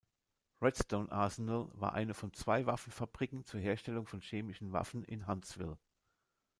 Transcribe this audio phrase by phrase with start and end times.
[0.63, 5.77] Redstone Arsenal war eine von zwei Waffenfabriken zur Herstellung von chemischen Waffen in Huntsville.